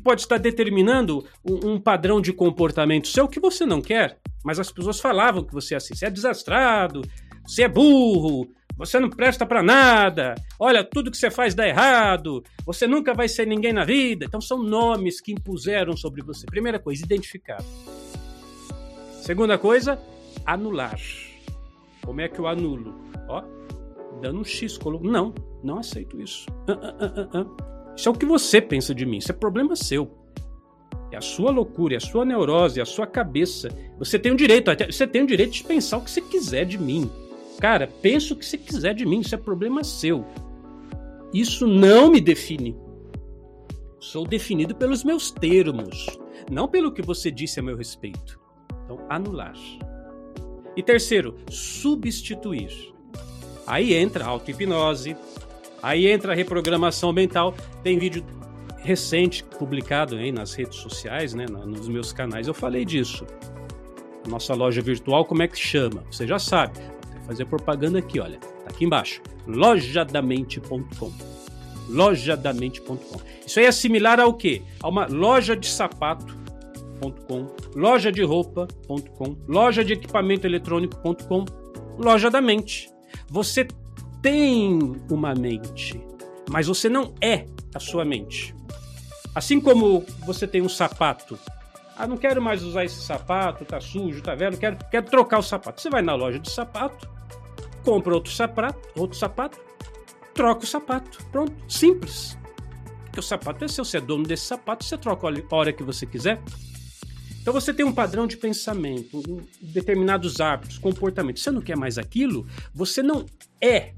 pode 0.06 0.22
estar 0.22 0.38
determinando 0.38 1.26
um, 1.44 1.72
um 1.72 1.82
padrão 1.82 2.22
de 2.22 2.32
comportamento 2.32 3.08
seu 3.08 3.28
que 3.28 3.40
você 3.40 3.66
não 3.66 3.82
quer. 3.82 4.20
Mas 4.44 4.60
as 4.60 4.72
pessoas 4.72 5.00
falavam 5.00 5.44
que 5.44 5.52
você 5.52 5.74
é 5.74 5.78
assim, 5.78 5.96
você 5.96 6.06
é 6.06 6.12
desastrado, 6.12 7.02
você 7.44 7.64
é 7.64 7.68
burro, 7.68 8.48
você 8.78 9.00
não 9.00 9.10
presta 9.10 9.48
para 9.48 9.64
nada, 9.64 10.36
olha, 10.60 10.84
tudo 10.84 11.10
que 11.10 11.18
você 11.18 11.32
faz 11.32 11.56
dá 11.56 11.68
errado, 11.68 12.44
você 12.64 12.86
nunca 12.86 13.16
vai 13.16 13.28
ser 13.28 13.48
ninguém 13.48 13.74
na 13.74 13.84
vida. 13.84 14.26
Então 14.26 14.40
são 14.40 14.62
nomes 14.62 15.20
que 15.20 15.32
impuseram 15.32 15.98
sobre 15.98 16.22
você. 16.22 16.46
Primeira 16.46 16.78
coisa, 16.78 17.04
identificar. 17.04 17.58
Segunda 19.24 19.58
coisa, 19.58 20.00
anular. 20.46 21.00
Como 22.06 22.22
é 22.22 22.30
que 22.30 22.38
eu 22.38 22.46
anulo? 22.46 22.94
Ó, 23.28 23.42
dando 24.22 24.42
um 24.42 24.44
X, 24.44 24.78
não, 25.02 25.34
não 25.64 25.80
aceito 25.80 26.22
isso. 26.22 26.46
Uh, 26.70 27.42
uh, 27.42 27.42
uh, 27.42 27.75
isso 27.96 28.10
é 28.10 28.12
o 28.12 28.16
que 28.16 28.26
você 28.26 28.62
pensa 28.62 28.94
de 28.94 29.06
mim, 29.06 29.18
isso 29.18 29.32
é 29.32 29.36
problema 29.36 29.76
seu. 29.76 30.12
É 31.12 31.18
a 31.18 31.22
sua 31.22 31.52
loucura, 31.52 31.94
é 31.94 31.98
a 31.98 32.02
sua 32.02 32.26
neurose, 32.26 32.80
é 32.80 32.84
a 32.84 32.86
sua 32.86 33.08
cabeça. 33.08 33.70
Você 33.98 34.20
tem 34.20 34.32
o 34.32 34.36
direito, 34.36 34.70
você 34.92 35.08
tem 35.08 35.22
o 35.24 35.28
direito 35.28 35.54
de 35.54 35.64
pensar 35.64 35.98
o 35.98 36.02
que 36.02 36.12
você 36.12 36.22
quiser 36.22 36.66
de 36.66 36.78
mim. 36.78 37.10
Cara, 37.60 37.88
pensa 38.02 38.34
o 38.34 38.38
que 38.38 38.46
você 38.46 38.58
quiser 38.58 38.94
de 38.94 39.06
mim, 39.06 39.22
isso 39.22 39.34
é 39.34 39.38
problema 39.38 39.84
seu. 39.84 40.26
Isso 41.34 41.68
não 41.68 42.12
me 42.12 42.20
define. 42.20 42.76
Sou 44.00 44.26
definido 44.26 44.76
pelos 44.76 45.04
meus 45.04 45.32
termos, 45.32 46.06
não 46.52 46.68
pelo 46.68 46.92
que 46.92 47.02
você 47.02 47.32
disse 47.32 47.60
a 47.60 47.64
meu 47.64 47.78
respeito. 47.78 48.40
Então, 48.84 49.00
anular. 49.10 49.56
E 50.76 50.84
terceiro, 50.84 51.36
substituir. 51.50 52.94
Aí 53.66 53.94
entra 53.94 54.26
a 54.26 54.28
auto-hipnose, 54.28 55.16
aí 55.86 56.08
entra 56.08 56.34
a 56.34 56.36
reprogramação 56.36 57.14
mental. 57.14 57.54
Tem 57.84 58.00
vídeo 58.00 58.26
recente 58.78 59.44
publicado 59.44 60.16
aí 60.16 60.32
nas 60.32 60.54
redes 60.54 60.78
sociais, 60.80 61.34
né, 61.34 61.46
nos 61.46 61.88
meus 61.88 62.12
canais. 62.12 62.48
Eu 62.48 62.54
falei 62.54 62.84
disso. 62.84 63.26
Nossa 64.28 64.56
loja 64.56 64.82
virtual, 64.82 65.24
como 65.26 65.44
é 65.44 65.48
que 65.48 65.58
chama? 65.58 66.04
Você 66.10 66.26
já 66.26 66.40
sabe 66.40 66.80
fazer 67.28 67.46
propaganda 67.46 68.00
aqui, 68.00 68.20
olha. 68.20 68.40
Tá 68.40 68.70
aqui 68.70 68.86
embaixo. 68.86 69.22
lojadamente.com. 69.48 71.12
Lojadamente.com. 71.88 73.22
Isso 73.46 73.60
aí 73.60 73.66
é 73.66 73.72
similar 73.72 74.20
ao 74.20 74.34
quê? 74.34 74.64
A 74.82 74.90
uma 74.90 75.06
loja 75.06 75.56
de 75.56 75.68
sapato.com, 75.68 77.48
loja 77.76 78.12
de 78.12 78.24
roupa.com, 78.24 79.38
loja 79.48 79.84
de 79.84 79.94
equipamento 79.94 80.48
eletrônico.com, 80.48 81.46
loja 82.00 82.32
da 82.32 82.42
mente. 82.42 82.90
Você 83.30 83.68
tem 84.26 84.82
uma 85.08 85.36
mente, 85.36 86.04
mas 86.50 86.66
você 86.66 86.90
não 86.90 87.14
é 87.22 87.46
a 87.76 87.80
sua 87.80 88.04
mente. 88.04 88.56
Assim 89.36 89.62
como 89.62 90.04
você 90.26 90.48
tem 90.48 90.64
um 90.64 90.70
sapato 90.70 91.38
ah, 91.96 92.08
não 92.08 92.18
quero 92.18 92.42
mais 92.42 92.64
usar 92.64 92.84
esse 92.84 93.02
sapato, 93.02 93.64
tá 93.64 93.80
sujo, 93.80 94.22
tá 94.24 94.34
velho, 94.34 94.58
quero, 94.58 94.78
quero 94.90 95.06
trocar 95.06 95.38
o 95.38 95.44
sapato. 95.44 95.80
Você 95.80 95.92
vai 95.92 96.02
na 96.02 96.16
loja 96.16 96.40
de 96.40 96.52
sapato, 96.52 97.08
compra 97.84 98.16
outro 98.16 98.34
sapato, 98.34 98.80
outro 98.98 99.18
sapato, 99.18 99.60
troca 100.34 100.64
o 100.64 100.68
sapato. 100.68 101.24
Pronto, 101.32 101.54
simples. 101.72 102.36
Porque 103.06 103.20
o 103.20 103.24
sapato 103.24 103.64
é 103.64 103.68
seu, 103.68 103.86
você 103.86 103.98
é 103.98 104.02
dono 104.02 104.26
desse 104.26 104.46
sapato, 104.46 104.84
você 104.84 104.98
troca 104.98 105.28
a 105.28 105.56
hora 105.56 105.72
que 105.72 105.84
você 105.84 106.06
quiser. 106.06 106.42
Então 107.40 107.54
você 107.54 107.72
tem 107.72 107.86
um 107.86 107.94
padrão 107.94 108.26
de 108.26 108.36
pensamento, 108.38 109.22
determinados 109.62 110.42
hábitos, 110.42 110.80
comportamentos. 110.80 111.44
Você 111.44 111.52
não 111.52 111.62
quer 111.62 111.78
mais 111.78 112.00
aquilo, 112.00 112.46
você 112.74 113.04
não 113.04 113.24
é 113.62 113.94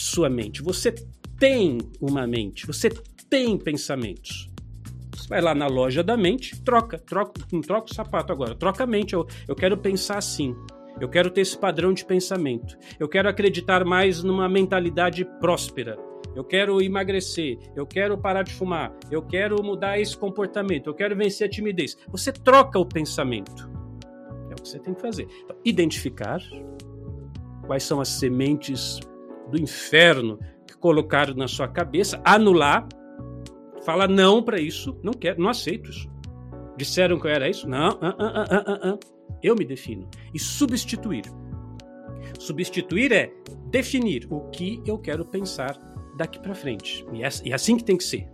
sua 0.00 0.28
mente. 0.28 0.62
Você 0.62 0.94
tem 1.38 1.78
uma 2.00 2.26
mente, 2.26 2.66
você 2.66 2.90
tem 3.28 3.56
pensamentos. 3.58 4.48
Você 5.14 5.28
vai 5.28 5.40
lá 5.40 5.54
na 5.54 5.66
loja 5.66 6.02
da 6.02 6.16
mente, 6.16 6.60
troca, 6.62 6.98
troca, 6.98 7.40
não 7.52 7.60
troca 7.60 7.90
o 7.90 7.94
sapato 7.94 8.32
agora, 8.32 8.54
troca 8.54 8.84
a 8.84 8.86
mente. 8.86 9.14
Eu, 9.14 9.26
eu 9.46 9.54
quero 9.54 9.76
pensar 9.76 10.18
assim. 10.18 10.54
Eu 11.00 11.08
quero 11.08 11.30
ter 11.30 11.42
esse 11.42 11.56
padrão 11.56 11.92
de 11.92 12.04
pensamento. 12.04 12.76
Eu 12.98 13.08
quero 13.08 13.28
acreditar 13.28 13.84
mais 13.84 14.22
numa 14.22 14.48
mentalidade 14.48 15.24
próspera. 15.38 15.96
Eu 16.34 16.44
quero 16.44 16.80
emagrecer. 16.82 17.58
Eu 17.74 17.86
quero 17.86 18.18
parar 18.18 18.42
de 18.42 18.52
fumar. 18.52 18.92
Eu 19.10 19.22
quero 19.22 19.62
mudar 19.62 19.98
esse 20.00 20.16
comportamento. 20.16 20.88
Eu 20.88 20.94
quero 20.94 21.16
vencer 21.16 21.46
a 21.46 21.50
timidez. 21.50 21.96
Você 22.08 22.32
troca 22.32 22.78
o 22.78 22.86
pensamento. 22.86 23.70
É 24.50 24.54
o 24.54 24.56
que 24.56 24.68
você 24.68 24.78
tem 24.78 24.94
que 24.94 25.00
fazer. 25.00 25.28
Então, 25.44 25.56
identificar 25.64 26.40
quais 27.66 27.82
são 27.82 28.00
as 28.00 28.08
sementes 28.08 28.98
do 29.50 29.60
inferno 29.60 30.38
que 30.66 30.76
colocaram 30.76 31.34
na 31.34 31.48
sua 31.48 31.68
cabeça, 31.68 32.20
anular, 32.24 32.86
fala 33.84 34.06
não 34.06 34.42
para 34.42 34.60
isso, 34.60 34.98
não 35.02 35.12
quero, 35.12 35.40
não 35.40 35.48
aceito 35.48 35.90
isso. 35.90 36.08
Disseram 36.76 37.18
que 37.18 37.26
eu 37.26 37.30
era 37.30 37.48
isso? 37.48 37.68
Não, 37.68 37.98
ah, 38.00 38.16
ah, 38.18 38.80
ah. 38.82 38.98
Eu 39.42 39.54
me 39.54 39.64
defino. 39.64 40.08
E 40.32 40.38
substituir. 40.38 41.24
Substituir 42.38 43.12
é 43.12 43.32
definir 43.66 44.26
o 44.30 44.42
que 44.50 44.80
eu 44.86 44.98
quero 44.98 45.24
pensar 45.24 45.76
daqui 46.16 46.38
para 46.38 46.54
frente. 46.54 47.04
E 47.12 47.22
é, 47.22 47.28
e 47.44 47.50
é 47.50 47.54
assim 47.54 47.76
que 47.76 47.84
tem 47.84 47.96
que 47.96 48.04
ser. 48.04 48.28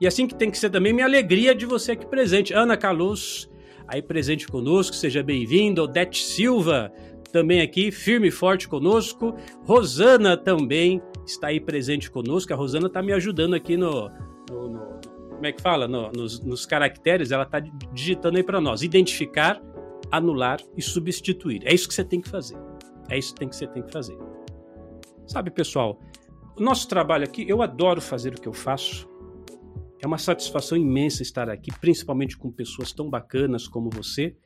E 0.00 0.06
é 0.06 0.08
assim 0.08 0.26
que 0.26 0.34
tem 0.34 0.50
que 0.50 0.58
ser 0.58 0.70
também 0.70 0.92
minha 0.92 1.06
alegria 1.06 1.54
de 1.54 1.64
você 1.64 1.92
aqui 1.92 2.06
presente. 2.06 2.52
Ana 2.52 2.76
Caluz, 2.76 3.48
aí 3.86 4.02
presente 4.02 4.46
conosco, 4.48 4.94
seja 4.96 5.22
bem-vindo. 5.22 5.82
Odete 5.82 6.22
Silva, 6.24 6.92
também 7.34 7.60
aqui, 7.60 7.90
firme 7.90 8.28
e 8.28 8.30
forte 8.30 8.68
conosco. 8.68 9.34
Rosana 9.64 10.36
também 10.36 11.02
está 11.26 11.48
aí 11.48 11.58
presente 11.58 12.08
conosco. 12.08 12.52
A 12.52 12.56
Rosana 12.56 12.86
está 12.86 13.02
me 13.02 13.12
ajudando 13.12 13.54
aqui 13.54 13.76
no, 13.76 14.08
no, 14.48 14.68
no 14.68 15.00
como 15.30 15.44
é 15.44 15.50
que 15.50 15.60
fala? 15.60 15.88
No, 15.88 16.12
nos, 16.12 16.38
nos 16.44 16.64
caracteres, 16.64 17.32
ela 17.32 17.42
está 17.42 17.58
digitando 17.92 18.36
aí 18.36 18.44
para 18.44 18.60
nós. 18.60 18.82
Identificar 18.82 19.60
anular 20.12 20.60
e 20.76 20.80
substituir. 20.80 21.60
É 21.64 21.74
isso 21.74 21.88
que 21.88 21.94
você 21.94 22.04
tem 22.04 22.20
que 22.20 22.28
fazer. 22.28 22.56
É 23.08 23.18
isso 23.18 23.34
que 23.34 23.44
você 23.44 23.66
tem 23.66 23.82
que 23.82 23.90
fazer. 23.90 24.16
Sabe, 25.26 25.50
pessoal, 25.50 25.98
o 26.56 26.62
nosso 26.62 26.86
trabalho 26.86 27.24
aqui, 27.24 27.44
eu 27.48 27.62
adoro 27.62 28.00
fazer 28.00 28.32
o 28.32 28.40
que 28.40 28.46
eu 28.46 28.52
faço. 28.52 29.08
É 30.00 30.06
uma 30.06 30.18
satisfação 30.18 30.78
imensa 30.78 31.20
estar 31.20 31.50
aqui, 31.50 31.72
principalmente 31.80 32.38
com 32.38 32.52
pessoas 32.52 32.92
tão 32.92 33.10
bacanas 33.10 33.66
como 33.66 33.90
você. 33.90 34.36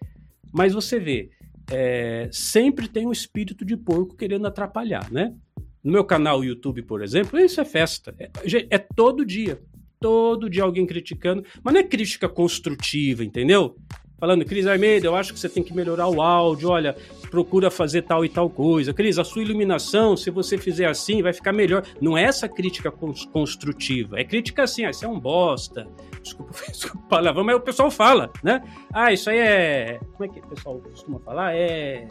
Mas 0.54 0.72
você 0.72 0.98
vê, 0.98 1.28
é, 1.70 2.28
sempre 2.32 2.88
tem 2.88 3.06
um 3.06 3.12
espírito 3.12 3.64
de 3.64 3.76
porco 3.76 4.16
querendo 4.16 4.46
atrapalhar, 4.46 5.10
né? 5.10 5.34
No 5.82 5.92
meu 5.92 6.04
canal 6.04 6.44
YouTube, 6.44 6.82
por 6.82 7.02
exemplo, 7.02 7.38
isso 7.38 7.60
é 7.60 7.64
festa. 7.64 8.14
É, 8.18 8.30
é 8.70 8.78
todo 8.78 9.24
dia. 9.24 9.60
Todo 10.00 10.50
dia 10.50 10.62
alguém 10.62 10.86
criticando. 10.86 11.44
Mas 11.62 11.74
não 11.74 11.80
é 11.80 11.84
crítica 11.84 12.28
construtiva, 12.28 13.24
entendeu? 13.24 13.76
falando, 14.18 14.44
Cris 14.44 14.66
Armeida, 14.66 15.06
eu 15.06 15.14
acho 15.14 15.32
que 15.32 15.38
você 15.38 15.48
tem 15.48 15.62
que 15.62 15.74
melhorar 15.74 16.08
o 16.08 16.20
áudio, 16.20 16.70
olha, 16.70 16.96
procura 17.30 17.70
fazer 17.70 18.02
tal 18.02 18.24
e 18.24 18.28
tal 18.28 18.50
coisa. 18.50 18.92
Cris, 18.92 19.18
a 19.18 19.24
sua 19.24 19.42
iluminação, 19.42 20.16
se 20.16 20.28
você 20.30 20.58
fizer 20.58 20.86
assim, 20.86 21.22
vai 21.22 21.32
ficar 21.32 21.52
melhor. 21.52 21.84
Não 22.00 22.18
é 22.18 22.24
essa 22.24 22.48
crítica 22.48 22.90
construtiva, 22.90 24.18
é 24.18 24.24
crítica 24.24 24.64
assim, 24.64 24.84
ah, 24.84 24.90
isso 24.90 25.04
é 25.04 25.08
um 25.08 25.20
bosta. 25.20 25.86
Desculpa, 26.22 26.52
desculpa 26.68 27.06
a 27.06 27.08
palavra, 27.08 27.44
mas 27.44 27.56
o 27.56 27.60
pessoal 27.60 27.90
fala, 27.90 28.30
né? 28.42 28.62
Ah, 28.92 29.12
isso 29.12 29.30
aí 29.30 29.38
é. 29.38 30.00
Como 30.16 30.24
é 30.24 30.28
que 30.28 30.40
o 30.40 30.48
pessoal 30.48 30.78
costuma 30.80 31.18
falar? 31.20 31.54
É. 31.54 32.08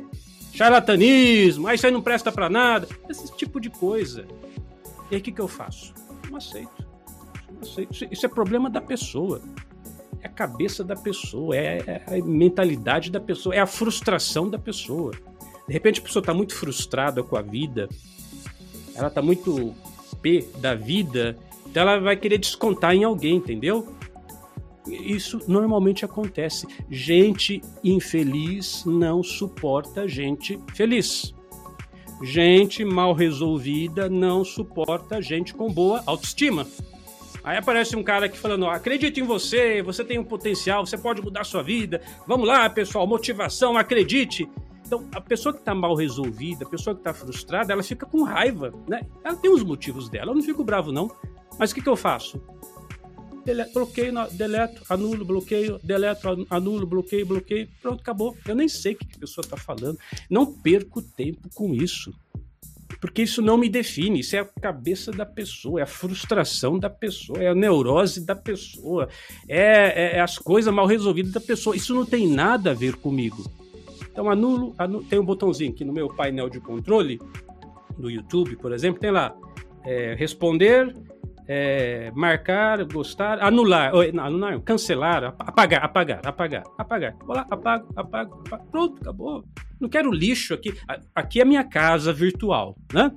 Charlatanismo, 0.53 1.67
ah, 1.67 1.75
isso 1.75 1.85
aí 1.85 1.91
não 1.91 2.01
presta 2.01 2.31
para 2.31 2.49
nada. 2.49 2.87
Esse 3.09 3.35
tipo 3.35 3.59
de 3.59 3.69
coisa. 3.69 4.25
E 5.11 5.15
aí 5.15 5.21
o 5.21 5.23
que, 5.23 5.31
que 5.31 5.41
eu 5.41 5.47
faço? 5.47 5.93
Não 6.29 6.37
aceito. 6.37 6.87
Não 7.51 7.61
aceito. 7.61 8.07
Isso 8.11 8.25
é 8.25 8.29
problema 8.29 8.69
da 8.69 8.81
pessoa 8.81 9.41
é 10.21 10.27
a 10.27 10.29
cabeça 10.29 10.83
da 10.83 10.95
pessoa, 10.95 11.55
é, 11.55 12.03
é 12.07 12.19
a 12.19 12.25
mentalidade 12.25 13.11
da 13.11 13.19
pessoa, 13.19 13.55
é 13.55 13.59
a 13.59 13.67
frustração 13.67 14.49
da 14.49 14.57
pessoa. 14.57 15.11
De 15.67 15.73
repente 15.73 15.99
a 15.99 16.03
pessoa 16.03 16.21
está 16.21 16.33
muito 16.33 16.55
frustrada 16.55 17.21
com 17.23 17.35
a 17.35 17.41
vida, 17.41 17.87
ela 18.95 19.07
está 19.07 19.21
muito 19.21 19.75
P 20.21 20.47
da 20.57 20.73
vida, 20.73 21.37
então 21.77 21.88
ela 21.88 22.00
vai 22.00 22.17
querer 22.17 22.39
descontar 22.39 22.96
em 22.96 23.03
alguém, 23.03 23.36
entendeu? 23.36 23.96
Isso 24.88 25.39
normalmente 25.48 26.03
acontece. 26.03 26.65
Gente 26.89 27.62
infeliz 27.84 28.84
não 28.84 29.22
suporta 29.22 30.07
gente 30.07 30.60
feliz. 30.74 31.36
Gente 32.24 32.84
mal 32.84 33.13
resolvida 33.13 34.10
não 34.10 34.43
suporta 34.43 35.22
gente 35.22 35.53
com 35.53 35.72
boa 35.72 36.01
autoestima. 36.07 36.65
Aí 37.43 37.57
aparece 37.57 37.96
um 37.96 38.01
cara 38.01 38.25
aqui 38.25 38.39
falando: 38.39 38.65
acredite 38.65 39.22
em 39.22 39.24
você, 39.24 39.84
você 39.84 40.03
tem 40.03 40.17
um 40.17 40.24
potencial, 40.24 40.84
você 40.84 40.98
pode 40.98 41.22
mudar 41.22 41.43
sua 41.43 41.62
vida. 41.62 42.01
Vamos 42.25 42.48
lá, 42.48 42.67
pessoal, 42.72 43.05
motivação, 43.05 43.77
acredite. 43.77 44.50
Então, 44.84 45.07
a 45.13 45.22
pessoa 45.22 45.53
que 45.53 45.60
está 45.60 45.75
mal 45.75 45.93
resolvida, 45.93 46.65
a 46.65 46.69
pessoa 46.69 46.96
que 46.96 47.01
está 47.01 47.13
frustrada, 47.13 47.72
ela 47.72 47.84
fica 47.84 48.03
com 48.07 48.24
raiva, 48.24 48.74
né? 48.88 49.01
Ela 49.24 49.36
tem 49.36 49.51
os 49.51 49.62
motivos 49.62 50.10
dela, 50.10 50.31
eu 50.31 50.36
não 50.36 50.41
fico 50.41 50.63
bravo, 50.63 50.91
não. 50.91 51.12
Mas 51.59 51.71
o 51.71 51.75
que, 51.75 51.81
que 51.81 51.89
eu 51.89 51.95
faço? 51.95 52.41
Deleto, 53.43 53.73
bloqueio, 53.73 54.13
deleto, 54.31 54.83
anulo, 54.89 55.23
bloqueio, 55.23 55.79
deleto, 55.81 56.45
anulo, 56.49 56.85
bloqueio, 56.85 57.25
bloqueio. 57.25 57.67
Pronto, 57.81 58.01
acabou. 58.01 58.37
Eu 58.45 58.55
nem 58.55 58.67
sei 58.67 58.93
o 58.93 58.97
que 58.97 59.15
a 59.15 59.19
pessoa 59.19 59.43
está 59.43 59.55
falando. 59.55 59.97
Não 60.29 60.45
perco 60.45 61.01
tempo 61.01 61.49
com 61.53 61.73
isso. 61.73 62.13
porque 62.99 63.21
isso 63.21 63.41
não 63.41 63.57
me 63.57 63.69
define, 63.69 64.19
isso 64.19 64.35
é 64.35 64.39
a 64.39 64.45
cabeça 64.45 65.11
da 65.11 65.25
pessoa, 65.25 65.79
é 65.79 65.83
a 65.83 65.87
frustração 65.87 66.79
da 66.79 66.89
pessoa, 66.89 67.37
é 67.39 67.47
a 67.47 67.55
neurose 67.55 68.25
da 68.25 68.35
pessoa, 68.35 69.07
é, 69.47 70.13
é, 70.13 70.17
é 70.17 70.19
as 70.19 70.37
coisas 70.37 70.73
mal 70.73 70.87
resolvidas 70.87 71.31
da 71.31 71.39
pessoa. 71.39 71.75
Isso 71.75 71.93
não 71.93 72.05
tem 72.05 72.27
nada 72.27 72.71
a 72.71 72.73
ver 72.73 72.95
comigo. 72.95 73.49
Então 74.11 74.29
anulo, 74.29 74.73
anulo, 74.77 75.03
tem 75.03 75.19
um 75.19 75.25
botãozinho 75.25 75.71
aqui 75.71 75.85
no 75.85 75.93
meu 75.93 76.09
painel 76.09 76.49
de 76.49 76.59
controle 76.59 77.19
do 77.97 78.09
YouTube, 78.09 78.55
por 78.55 78.73
exemplo, 78.73 78.99
tem 78.99 79.11
lá 79.11 79.35
é, 79.85 80.15
responder, 80.15 80.95
é, 81.47 82.11
marcar, 82.13 82.83
gostar, 82.85 83.41
anular, 83.41 83.95
ou, 83.95 84.01
anular, 84.01 84.59
cancelar, 84.61 85.23
apagar, 85.23 85.83
apagar, 85.83 86.21
apagar, 86.25 86.63
apagar. 86.77 87.15
Vou 87.25 87.35
lá, 87.35 87.47
apago, 87.49 87.87
apago, 87.95 88.43
apago, 88.45 88.67
pronto, 88.69 89.01
acabou. 89.01 89.43
Não 89.79 89.87
quero 89.87 90.11
lixo 90.11 90.53
aqui. 90.53 90.73
Aqui 91.15 91.39
é 91.39 91.45
minha 91.45 91.63
casa 91.63 92.11
virtual, 92.11 92.75
né? 92.93 93.11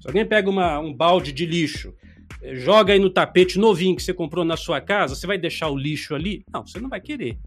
Se 0.00 0.08
alguém 0.08 0.26
pega 0.26 0.50
uma, 0.50 0.78
um 0.80 0.92
balde 0.92 1.32
de 1.32 1.46
lixo, 1.46 1.94
eh, 2.42 2.56
joga 2.56 2.92
aí 2.92 2.98
no 2.98 3.08
tapete 3.08 3.58
novinho 3.58 3.94
que 3.94 4.02
você 4.02 4.12
comprou 4.12 4.44
na 4.44 4.56
sua 4.56 4.80
casa, 4.80 5.14
você 5.14 5.26
vai 5.26 5.38
deixar 5.38 5.68
o 5.68 5.76
lixo 5.76 6.14
ali? 6.14 6.44
Não, 6.52 6.66
você 6.66 6.80
não 6.80 6.88
vai 6.88 7.00
querer. 7.00 7.38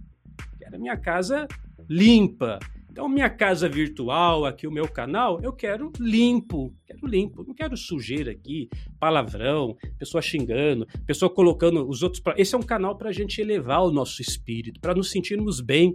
Quero 0.58 0.76
a 0.76 0.80
minha 0.80 0.98
casa 0.98 1.48
limpa, 1.90 2.60
então, 2.98 3.08
minha 3.08 3.30
casa 3.30 3.70
virtual, 3.70 4.44
aqui 4.44 4.66
o 4.66 4.72
meu 4.72 4.88
canal, 4.88 5.40
eu 5.44 5.54
quero 5.54 5.92
limpo, 6.00 6.74
quero 6.84 7.06
limpo, 7.06 7.44
não 7.44 7.54
quero 7.54 7.78
sujeira 7.78 8.32
aqui, 8.32 8.68
palavrão, 9.00 9.78
pessoa 10.00 10.20
xingando, 10.20 10.88
pessoa 11.06 11.30
colocando 11.30 11.88
os 11.88 12.02
outros. 12.02 12.20
Pra... 12.20 12.34
Esse 12.40 12.56
é 12.56 12.58
um 12.58 12.64
canal 12.64 12.98
para 12.98 13.10
a 13.10 13.14
gente 13.14 13.40
elevar 13.40 13.84
o 13.84 13.92
nosso 13.92 14.20
espírito, 14.20 14.80
para 14.80 14.96
nos 14.96 15.12
sentirmos 15.12 15.62
bem. 15.62 15.94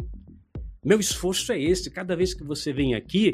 Meu 0.85 1.01
esforço 1.01 1.51
é 1.51 1.61
esse. 1.61 1.91
Cada 1.91 2.15
vez 2.15 2.35
que 2.35 2.45
você 2.45 2.73
vem 2.73 2.95
aqui, 2.95 3.33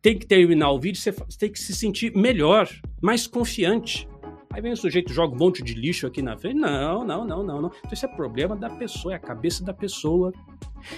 tem 0.00 0.18
que 0.18 0.24
terminar 0.26 0.70
o 0.70 0.80
vídeo, 0.80 0.98
você 0.98 1.12
tem 1.38 1.52
que 1.52 1.60
se 1.60 1.74
sentir 1.74 2.16
melhor, 2.16 2.70
mais 3.02 3.26
confiante. 3.26 4.08
Aí 4.52 4.60
vem 4.60 4.72
o 4.72 4.76
sujeito 4.76 5.12
joga 5.12 5.34
um 5.34 5.38
monte 5.38 5.62
de 5.62 5.74
lixo 5.74 6.06
aqui 6.06 6.20
na 6.20 6.36
frente. 6.36 6.56
Não, 6.56 7.04
não, 7.04 7.24
não, 7.24 7.42
não, 7.42 7.62
não. 7.62 7.70
Então, 7.78 7.92
esse 7.92 8.04
é 8.04 8.08
problema 8.08 8.56
da 8.56 8.68
pessoa, 8.68 9.14
é 9.14 9.16
a 9.16 9.20
cabeça 9.20 9.64
da 9.64 9.72
pessoa. 9.72 10.32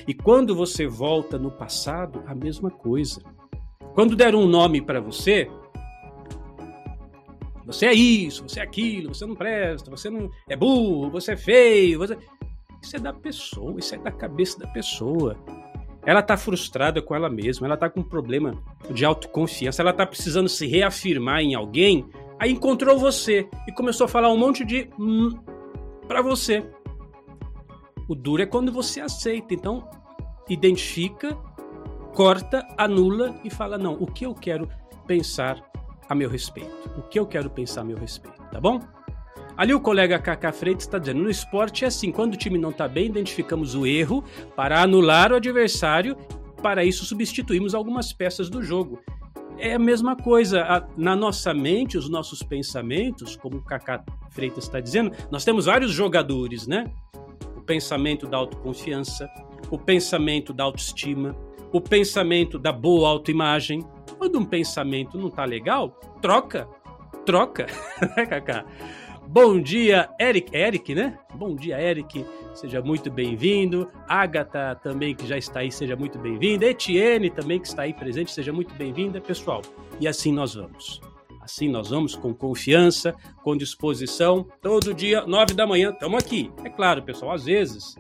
E 0.09 0.15
quando 0.15 0.55
você 0.55 0.87
volta 0.87 1.39
no 1.39 1.51
passado, 1.51 2.23
a 2.27 2.35
mesma 2.35 2.71
coisa. 2.71 3.23
Quando 3.95 4.17
deram 4.17 4.41
um 4.41 4.47
nome 4.47 4.81
para 4.81 5.01
você, 5.01 5.51
você 7.67 7.87
é 7.87 7.93
isso, 7.93 8.43
você 8.49 8.61
é 8.61 8.63
aquilo, 8.63 9.15
você 9.15 9.27
não 9.27 9.35
presta, 9.35 9.91
você 9.91 10.09
não 10.09 10.31
é 10.49 10.57
burro, 10.57 11.11
você 11.11 11.33
é 11.33 11.37
feio, 11.37 11.99
você... 11.99 12.17
isso 12.83 12.97
é 12.97 12.99
da 12.99 13.13
pessoa, 13.13 13.79
isso 13.79 13.95
é 13.95 13.99
da 13.99 14.11
cabeça 14.11 14.59
da 14.59 14.67
pessoa. 14.67 15.37
Ela 16.05 16.21
está 16.21 16.37
frustrada 16.37 17.01
com 17.01 17.15
ela 17.15 17.31
mesma, 17.31 17.67
ela 17.67 17.75
está 17.75 17.89
com 17.89 18.01
um 18.01 18.05
problema 18.05 18.61
de 18.91 19.05
autoconfiança, 19.05 19.83
ela 19.83 19.93
está 19.93 20.07
precisando 20.07 20.49
se 20.49 20.67
reafirmar 20.67 21.41
em 21.41 21.55
alguém, 21.55 22.09
aí 22.43 22.51
encontrou 22.51 22.99
você 22.99 23.49
e 23.69 23.73
começou 23.73 24.07
a 24.07 24.09
falar 24.09 24.29
um 24.33 24.37
monte 24.37 24.65
de 24.65 24.91
hum, 24.99 25.31
para 26.09 26.21
você. 26.21 26.67
O 28.09 28.17
duro 28.17 28.43
é 28.43 28.47
quando 28.47 28.73
você 28.73 29.01
aceita. 29.01 29.55
Então, 29.55 29.89
identifica, 30.49 31.37
corta, 32.13 32.67
anula 32.77 33.37
e 33.45 33.51
fala: 33.51 33.79
não, 33.79 33.95
o 33.95 34.07
que 34.09 34.27
eu 34.27 34.35
quero 34.35 34.69
pensar 35.07 35.63
a 36.09 36.17
meu 36.17 36.29
respeito? 36.29 36.91
O 36.99 37.03
que 37.03 37.17
eu 37.17 37.27
quero 37.27 37.49
pensar 37.49 37.83
a 37.83 37.85
meu 37.85 37.97
respeito, 37.97 38.43
tá 38.51 38.61
bom? 38.61 38.81
Ali 39.57 39.73
o 39.73 39.81
colega 39.81 40.19
Kaká 40.19 40.51
Freitas 40.51 40.83
está 40.83 40.99
dizendo: 40.99 41.23
no 41.23 41.31
esporte 41.31 41.85
é 41.85 41.89
assim, 41.89 42.11
quando 42.11 42.35
o 42.35 42.37
time 42.37 42.59
não 42.59 42.71
está 42.71 42.89
bem, 42.89 43.07
identificamos 43.07 43.77
o 43.77 43.87
erro 43.87 44.25
para 44.57 44.83
anular 44.83 45.31
o 45.31 45.37
adversário. 45.37 46.17
Para 46.61 46.85
isso, 46.85 47.05
substituímos 47.05 47.73
algumas 47.73 48.13
peças 48.13 48.51
do 48.51 48.65
jogo. 48.65 49.01
É 49.65 49.75
a 49.75 49.79
mesma 49.79 50.17
coisa. 50.17 50.85
Na 50.97 51.15
nossa 51.15 51.55
mente, 51.55 51.97
os 51.97 52.09
nossos 52.09 52.43
pensamentos, 52.43 53.37
como 53.37 53.59
o 53.59 53.63
Kaká 53.63 54.05
Freitas 54.31 54.65
está 54.65 54.81
dizendo, 54.81 55.13
nós 55.31 55.45
temos 55.45 55.67
vários 55.67 55.93
jogadores, 55.93 56.67
né? 56.67 56.91
o 57.57 57.61
pensamento 57.61 58.27
da 58.27 58.39
autoconfiança, 58.39 59.31
o 59.71 59.79
pensamento 59.79 60.53
da 60.53 60.65
autoestima, 60.65 61.37
o 61.73 61.81
pensamento 61.81 62.59
da 62.59 62.73
boa 62.73 63.09
autoimagem. 63.09 63.87
Quando 64.19 64.37
um 64.37 64.45
pensamento 64.45 65.17
não 65.17 65.31
tá 65.31 65.45
legal, 65.45 65.91
troca, 66.21 66.67
troca, 67.25 67.67
né, 68.17 68.27
Cacá? 68.27 68.65
Bom 69.27 69.61
dia, 69.61 70.11
Eric, 70.21 70.55
Eric, 70.55 70.95
né? 70.95 71.19
Bom 71.35 71.55
dia, 71.55 71.81
Eric, 71.81 72.27
seja 72.55 72.83
muito 72.83 73.11
bem-vindo. 73.11 73.89
Agatha 74.07 74.79
também, 74.83 75.15
que 75.15 75.27
já 75.27 75.39
está 75.39 75.61
aí, 75.61 75.73
seja 75.73 75.97
muito 75.97 76.19
bem-vinda. 76.19 76.67
Etienne 76.67 77.31
também, 77.31 77.59
que 77.59 77.67
está 77.67 77.83
aí 77.83 77.95
presente, 77.95 78.33
seja 78.33 78.53
muito 78.53 78.75
bem-vinda, 78.75 79.21
pessoal. 79.21 79.63
E 79.99 80.07
assim 80.07 80.33
nós 80.33 80.55
vamos. 80.55 81.01
Assim 81.41 81.69
nós 81.69 81.89
vamos 81.89 82.15
com 82.15 82.35
confiança, 82.35 83.15
com 83.43 83.57
disposição. 83.57 84.47
Todo 84.61 84.93
dia, 84.93 85.25
nove 85.27 85.55
da 85.55 85.67
manhã, 85.67 85.91
estamos 85.91 86.23
aqui. 86.23 86.53
É 86.65 86.69
claro, 86.69 87.03
pessoal, 87.03 87.33
às 87.33 87.45
vezes 87.45 87.97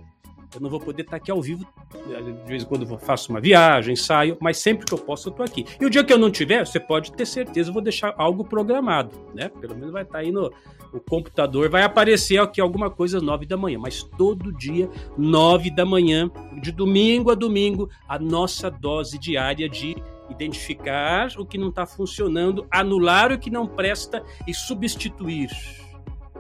eu 0.54 0.60
não 0.60 0.68
vou 0.68 0.80
poder 0.80 1.02
estar 1.02 1.16
aqui 1.16 1.30
ao 1.30 1.40
vivo. 1.40 1.66
De 1.92 2.48
vez 2.48 2.62
em 2.62 2.66
quando 2.66 2.86
faço 2.98 3.30
uma 3.30 3.40
viagem, 3.40 3.94
saio, 3.94 4.36
mas 4.40 4.58
sempre 4.58 4.86
que 4.86 4.94
eu 4.94 4.98
posso 4.98 5.28
eu 5.28 5.30
estou 5.30 5.44
aqui. 5.44 5.64
E 5.80 5.86
o 5.86 5.90
dia 5.90 6.02
que 6.02 6.12
eu 6.12 6.18
não 6.18 6.30
tiver, 6.30 6.66
você 6.66 6.80
pode 6.80 7.12
ter 7.12 7.26
certeza, 7.26 7.70
eu 7.70 7.74
vou 7.74 7.82
deixar 7.82 8.14
algo 8.16 8.44
programado, 8.44 9.14
né? 9.34 9.48
Pelo 9.60 9.74
menos 9.74 9.92
vai 9.92 10.02
estar 10.02 10.18
aí 10.18 10.32
no 10.32 10.52
o 10.92 11.00
computador, 11.00 11.70
vai 11.70 11.82
aparecer 11.82 12.38
aqui 12.38 12.60
alguma 12.60 12.90
coisa 12.90 13.18
nove 13.18 13.46
da 13.46 13.56
manhã, 13.56 13.78
mas 13.78 14.02
todo 14.02 14.52
dia, 14.52 14.90
nove 15.16 15.70
da 15.70 15.86
manhã, 15.86 16.30
de 16.60 16.70
domingo 16.70 17.30
a 17.30 17.34
domingo, 17.34 17.88
a 18.06 18.18
nossa 18.18 18.70
dose 18.70 19.18
diária 19.18 19.68
de 19.68 19.96
identificar 20.28 21.30
o 21.38 21.46
que 21.46 21.56
não 21.56 21.70
está 21.70 21.86
funcionando, 21.86 22.66
anular 22.70 23.32
o 23.32 23.38
que 23.38 23.50
não 23.50 23.66
presta 23.66 24.22
e 24.46 24.52
substituir 24.52 25.50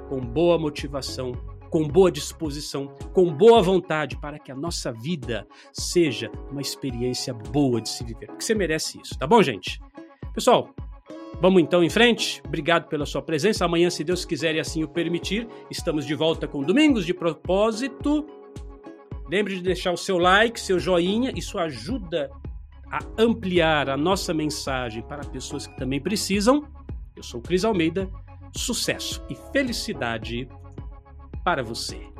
com 0.08 0.20
boa 0.20 0.58
motivação, 0.58 1.32
com 1.72 1.88
boa 1.88 2.12
disposição, 2.12 2.88
com 3.14 3.32
boa 3.32 3.62
vontade, 3.62 4.18
para 4.18 4.38
que 4.38 4.52
a 4.52 4.54
nossa 4.54 4.92
vida 4.92 5.48
seja 5.72 6.30
uma 6.50 6.60
experiência 6.60 7.32
boa 7.32 7.80
de 7.80 7.88
se 7.88 8.04
viver. 8.04 8.26
Porque 8.26 8.44
você 8.44 8.54
merece 8.54 9.00
isso, 9.00 9.18
tá 9.18 9.26
bom, 9.26 9.42
gente? 9.42 9.80
Pessoal, 10.34 10.68
vamos 11.40 11.62
então 11.62 11.82
em 11.82 11.88
frente. 11.88 12.42
Obrigado 12.44 12.88
pela 12.88 13.06
sua 13.06 13.22
presença. 13.22 13.64
Amanhã, 13.64 13.88
se 13.88 14.04
Deus 14.04 14.22
quiser 14.26 14.54
e 14.54 14.60
assim 14.60 14.84
o 14.84 14.88
permitir, 14.88 15.48
estamos 15.70 16.04
de 16.04 16.14
volta 16.14 16.46
com 16.46 16.62
Domingos 16.62 17.06
de 17.06 17.14
Propósito. 17.14 18.26
Lembre 19.30 19.54
de 19.56 19.62
deixar 19.62 19.92
o 19.92 19.96
seu 19.96 20.18
like, 20.18 20.60
seu 20.60 20.78
joinha, 20.78 21.32
isso 21.34 21.58
ajuda 21.58 22.30
a 22.90 22.98
ampliar 23.16 23.88
a 23.88 23.96
nossa 23.96 24.34
mensagem 24.34 25.02
para 25.02 25.24
pessoas 25.24 25.66
que 25.66 25.74
também 25.78 26.02
precisam. 26.02 26.68
Eu 27.16 27.22
sou 27.22 27.40
Cris 27.40 27.64
Almeida. 27.64 28.10
Sucesso 28.54 29.24
e 29.30 29.34
felicidade 29.50 30.46
para 31.44 31.62
você. 31.62 32.11